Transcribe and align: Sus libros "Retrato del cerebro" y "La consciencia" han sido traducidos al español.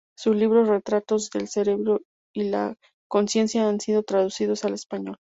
Sus 0.17 0.35
libros 0.35 0.67
"Retrato 0.67 1.17
del 1.31 1.47
cerebro" 1.47 2.01
y 2.33 2.45
"La 2.45 2.75
consciencia" 3.07 3.69
han 3.69 3.79
sido 3.79 4.01
traducidos 4.01 4.65
al 4.65 4.73
español. 4.73 5.17